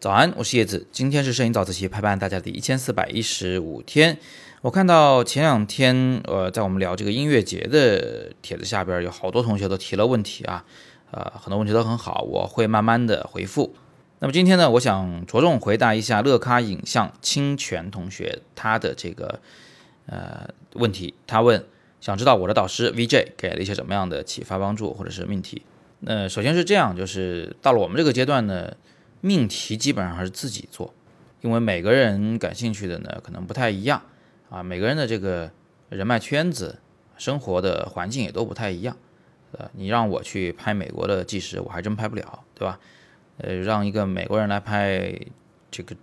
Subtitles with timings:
[0.00, 0.86] 早安，我是叶子。
[0.90, 4.16] 今天是摄影早自习陪伴大家的一千四百一十五天。
[4.62, 10.64] 我看到前两天，呃，在我们聊这个音乐节的帖子下边，有好多同学都提了问题啊，
[11.10, 13.74] 呃，很多问题都很好，我会慢慢的回复。
[14.20, 19.40] 那么今天呢，我想着重回答一下乐咖影像清泉同学他的这个
[20.06, 21.12] 呃问题。
[21.26, 21.64] 他问，
[22.00, 25.62] 想知道我的导师 VJ 给了一些什么样的启发帮助或者是命题。
[26.00, 28.74] 那首先是这样，就是到了我们这个阶段呢。
[29.20, 30.94] 命题基本上还是自己做，
[31.40, 34.00] 因为每个人感兴趣的呢可能不太一样
[34.48, 35.50] 啊，每个人的这个
[35.88, 36.78] 人脉圈子、
[37.16, 38.96] 生活的环境也都不太一样。
[39.50, 42.78] 呃，你让我去拍美国的纪实，我还真拍不了，对吧？
[43.38, 45.12] 呃，让一个美国人来拍
[45.68, 45.96] 这个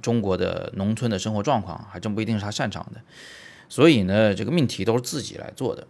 [0.00, 3.00] 中国的农村的生活状况，还真不一定是他擅长的。
[3.68, 5.84] 所以呢，这个命题都是自己来做的。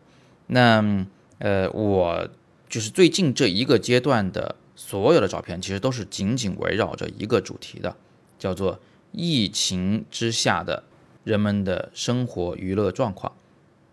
[0.46, 1.04] 那
[1.38, 2.26] 呃，我
[2.72, 4.56] 就是最近这一个阶段的。
[4.74, 7.94] 所有的照片其实都是紧紧围绕着一个主题的，
[8.38, 8.80] 叫做
[9.12, 10.82] 疫情之下的
[11.24, 13.32] 人们的生活娱乐状况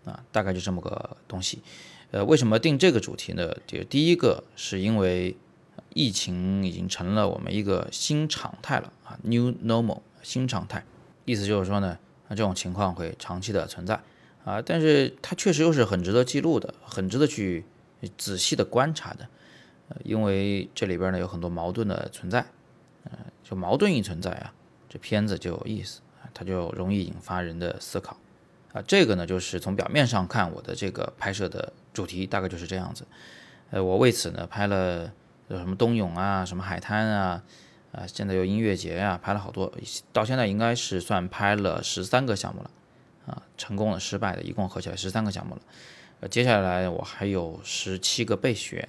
[0.06, 1.60] 啊，大概就这么个东西。
[2.12, 3.54] 呃，为什么定这个主题呢？
[3.68, 5.36] 就第一个是因为
[5.94, 10.86] 疫情已经成了我们一个新常态了啊，new normal 新常态，
[11.26, 12.00] 意思就是说呢，
[12.30, 14.02] 那这种情况会长期的存在
[14.46, 17.66] 啊，但是它确实又是很值得记录的，很值得去
[18.18, 19.28] 仔细的观察的。
[19.90, 22.46] 呃因为这里边呢有很多矛盾的存在，
[23.06, 24.54] 呃，就矛盾一存在啊，
[24.88, 28.16] 这片子就有意思，它就容易引发人的思考
[28.72, 28.84] 啊。
[28.86, 33.04] 这个呢就是从表面上看我的这个拍摄的主题大概就是这样子，
[33.72, 35.12] 呃，我为此呢拍了
[35.48, 37.44] 有什么冬泳啊，什么海滩啊，
[37.92, 39.74] 啊，现在有音乐节啊，拍了好多，
[40.14, 42.70] 到现在应该是算拍了十三个项目了
[43.26, 45.62] 啊，成功的、失败的，一共合起来十三个项目了，
[46.20, 48.88] 呃，接下来我还有十七个备选。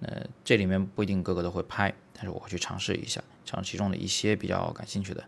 [0.00, 5.22] 呃，这里面不一定个个都会拍，但是我会去尝试一下，尝试其中的一些比较感兴趣的。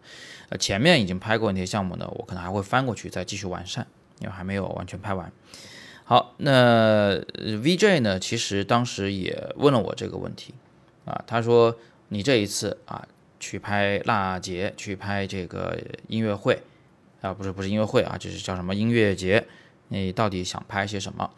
[0.48, 3.86] 呃，前面已经拍过那些项目呢，我可能还会翻过去再继续完善，
[4.18, 5.30] 因为还没有完全拍完。
[6.02, 10.52] 好，那 VJ 呢，其实当时也问了我这个问题
[11.04, 11.78] 啊，他说
[12.08, 13.06] 你这一次啊
[13.38, 15.78] 去拍辣节，去拍这个
[16.08, 16.60] 音乐会
[17.20, 19.46] 啊，不是不是音乐会啊，就是叫什么音乐节，
[19.88, 21.30] 你到底想拍些什么？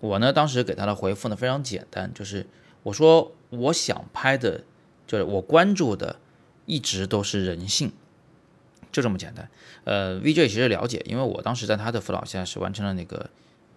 [0.00, 2.46] 我呢当时给他的回复呢非常简单，就是。
[2.82, 4.62] 我说我想拍的，
[5.08, 6.20] 就是我关注的，
[6.66, 7.90] 一直都是人性，
[8.92, 9.50] 就这么简单。
[9.82, 13.28] 呃，VJ 其实了解，因为我当时在他的辅导下是完成了那个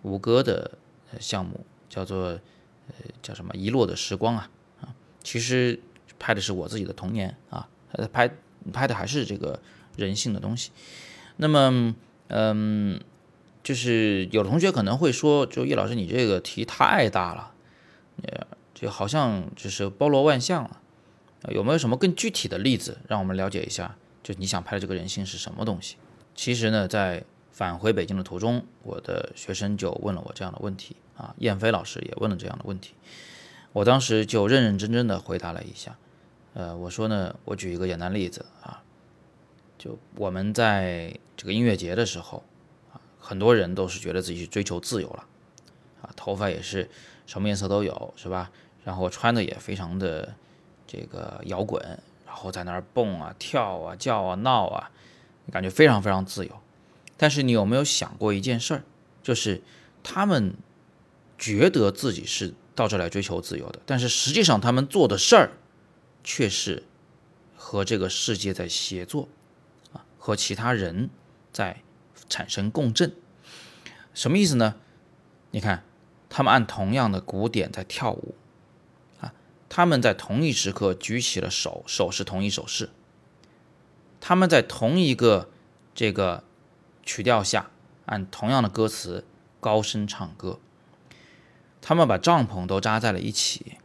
[0.03, 0.77] 吴哥的
[1.19, 2.93] 项目，叫做呃
[3.23, 4.93] 叫什么遗落的时光啊啊，
[5.23, 5.79] 其实
[6.19, 7.67] 拍的是我自己的童年啊，
[8.13, 8.31] 拍
[8.71, 9.59] 拍的还是这个
[9.97, 10.69] 人性的东西。
[11.37, 11.95] 那么
[12.27, 13.01] 嗯，
[13.69, 17.51] 就是有同学可能会说，就叶老师你这个题太大了，
[18.23, 18.47] 呃。
[18.73, 20.79] 就好像就是包罗万象了，
[21.49, 23.97] 有没有什么更具体的例子让我们了解一下？
[24.23, 25.97] 就你想拍的这个人性是什么东西？
[26.33, 32.93] 其实呢，在返回北京的途中，我的学生就问了我这样的问题啊，燕飞老师也问了这样的问题，
[33.73, 35.97] 我当时就认认真真的回答了一下。
[36.53, 38.81] 呃，我说呢，我举一个简单例子啊，
[39.77, 42.45] 就我们在这个音乐节的时候，
[43.29, 45.23] 很多人都是觉得自己去追求自由了
[46.01, 46.89] 啊，头发也是
[47.27, 48.49] 什么颜色都有，是吧？
[48.83, 50.33] 然后穿的也非常的
[50.87, 51.79] 这个摇滚，
[52.25, 54.89] 然后在那儿蹦啊、跳啊、叫啊、闹啊，
[55.51, 56.51] 感觉非常非常自由。
[57.17, 58.83] 但是你有没有想过一件事儿，
[59.21, 59.61] 就是
[60.01, 60.55] 他们
[61.37, 65.51] 觉得自己是到这来追求自由的，但是实际上他们做的事儿
[66.23, 66.81] 却是
[67.55, 69.27] 和这个世界在协作
[69.93, 71.11] 啊，和其他人
[71.53, 71.83] 在
[72.27, 73.13] 产生共振。
[74.13, 74.75] 什么意思呢？
[75.51, 75.83] 你看，
[76.29, 78.35] 他们按同样的鼓点在跳舞。
[79.19, 79.33] 啊
[79.69, 82.89] 他们在同一时刻举起了手，手是同一手势。
[84.19, 85.49] 他们在同一个
[85.93, 86.43] 这个
[87.03, 87.69] 曲调下，
[88.07, 89.25] 按同样的歌词
[89.59, 90.59] 高声唱歌。
[91.81, 93.77] 他们把帐篷都扎在了一起，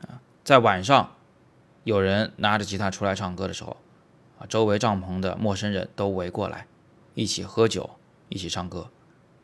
[0.00, 1.14] 啊，在晚上
[1.84, 3.76] 有人拿着吉他出来唱歌的时候，
[4.38, 6.66] 啊，周围帐篷的陌生人都围过来，
[7.14, 7.90] 一起喝酒，
[8.28, 8.90] 一起唱歌，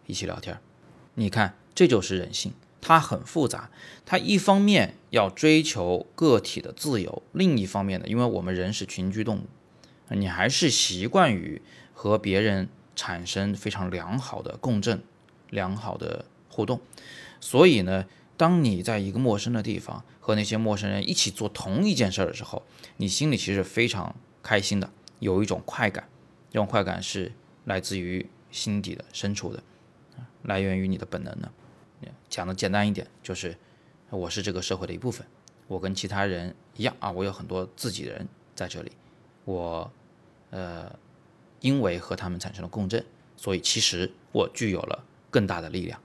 [0.06, 0.58] 一起聊天。
[1.14, 2.52] 你看，这就是人性。
[2.80, 3.70] 它很复杂，
[4.06, 9.46] 它一方面要追求个体的自由，另一方面呢，因为我们人是群居动物，
[10.10, 11.60] 你还是习惯于
[11.92, 15.02] 和别人产生非常良好的共振、
[15.50, 16.80] 良好的互动，
[17.40, 18.06] 所以呢，
[18.36, 22.62] 当你在一个陌生的地方和那些陌生人一起做同一件事的时候，
[22.98, 24.88] 你心里其实非常开心的，
[25.18, 26.08] 有一种快感，
[26.52, 27.32] 这种快感是
[27.68, 29.62] 来自于心底的深处的，
[30.42, 31.52] 来源于你的本能的。
[32.30, 33.56] 讲的简单一点，就是
[34.10, 35.26] 我是这个社会的一部分
[35.66, 38.92] 我跟其他人一样啊，我有很多自己人在这里，
[39.44, 39.90] 我
[40.50, 40.94] 呃，
[41.60, 43.04] 因为和他们产生了共振，
[43.36, 46.00] 所以其实我具有了更大的力量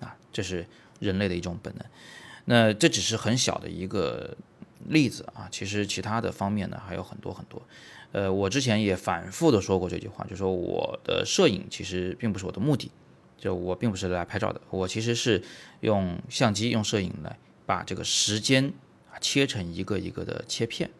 [0.00, 0.66] 啊，这是
[1.00, 1.84] 人类的一种本能。
[2.44, 4.36] 那这只是很小的一个
[4.86, 7.62] 例子啊，其实其他的方面呢还有很多很多。
[8.12, 12.90] 呃，我之前也反复的说过这句话，就说我的摄影其实并不是我的目的，
[13.36, 15.42] 就我并不是来拍照的，我其实是
[15.80, 18.72] 用相机、用摄影来把这个时间
[19.12, 20.90] 啊切成一个一个的切片，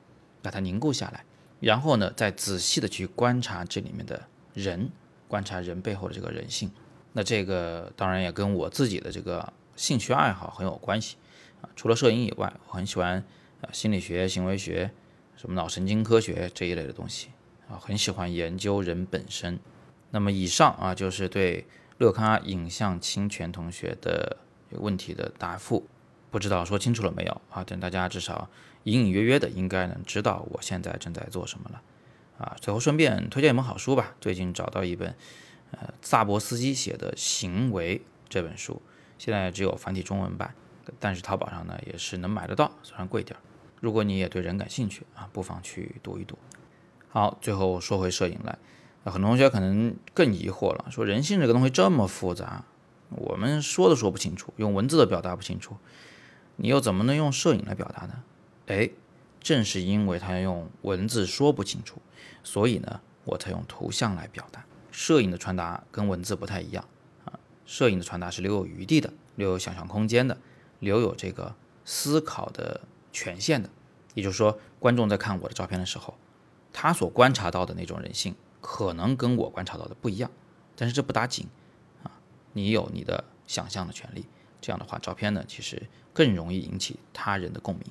[0.43, 1.25] 把它凝固下来，
[1.61, 4.23] 然后呢再仔细的去观察这里面的
[4.53, 4.91] 人，
[5.27, 6.71] 观察人背后的这个人性。
[7.15, 11.17] 那这个当然也跟我自己的这个兴趣爱好很有关系
[11.63, 13.25] 啊，除了摄影以外，我很喜欢
[13.61, 14.91] 啊心理学、行为学。
[15.37, 17.29] 什么脑神经科学这一类的东西
[17.69, 19.61] 啊，很喜欢研究人本身。
[20.11, 21.65] 那么以上啊，就是对
[21.99, 24.39] 乐咖影像侵权同学的
[24.71, 25.87] 问题的答复。
[26.33, 27.63] 不知道说清楚了没有啊？
[27.63, 28.51] 等大家至少
[28.83, 31.83] 隐隐约约的应该能知道我现在正在做什么了
[32.39, 32.57] 啊。
[32.61, 35.15] 最后顺便推荐一本好书吧，最近找到一本
[35.71, 38.83] 呃萨博斯基写的《行为》这本书，
[39.19, 40.53] 现在只有繁体中文版，
[40.99, 43.41] 但是淘宝上呢也是能买得到，虽然贵点儿。
[43.81, 46.37] 如果你也对人感兴趣啊，不妨去读一读。
[47.09, 48.59] 好，最后说回摄影来，
[49.05, 52.65] 很多同学可能更疑惑了，说人性这个东西这么复杂，
[53.11, 55.77] 我们说都说不清楚，用文字都表达不清楚，
[56.57, 58.25] 你又怎么能用摄影来表达呢？
[58.67, 58.91] 哎，
[59.41, 62.03] 正是因为它用文字说不清楚，
[62.43, 64.65] 所以呢，我才用图像来表达。
[64.91, 66.85] 摄影的传达跟文字不太一样
[67.25, 70.37] 啊，摄影的传达是留有余地的，留有想象空间的，
[70.81, 71.55] 留有这个
[71.85, 72.81] 思考的。
[73.11, 73.69] 权限的，
[74.15, 76.15] 也就是说，观众在看我的照片的时候，
[76.73, 80.31] 他所观察到的那种人性，可能跟我观察到的不一样，
[80.77, 81.49] 但是这不打紧
[82.05, 82.13] 啊，
[82.53, 84.27] 你有你的想象的权利。
[84.61, 85.83] 这样的话，照片呢，其实
[86.13, 87.85] 更容易引起他人的共鸣。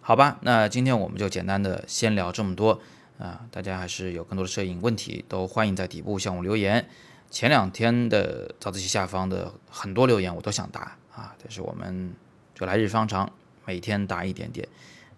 [0.00, 2.80] 好吧，那今天我们就简单的先聊这么多
[3.18, 6.88] 啊，大家还是有更多的摄影问题，都欢迎在底部向我留言。
[7.28, 12.14] 前两天的早自习下方的很多留言我都想答啊，但是我们
[12.54, 13.32] 就来日方长。
[13.64, 14.68] 每天答一点点，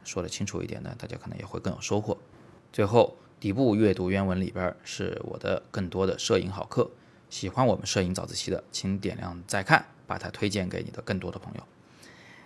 [0.05, 2.17] 说的清楚一点呢，大家可能也会更有收获。
[2.73, 6.91] 最后，底部阅读原文里边是我的更多的摄影好课，
[7.29, 11.63] 喜欢我们摄影早自习的，请点亮再看，把它推荐给你的更多的朋友。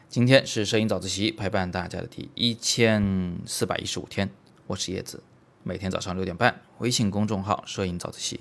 [0.08, 4.28] 今天是摄影早自习陪伴大家的第一千四百一十五天，
[4.66, 5.22] 我是叶子，
[5.62, 8.40] 每天早上六点半，微信公众号“摄影早自习”，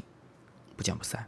[0.75, 1.27] 不见不散。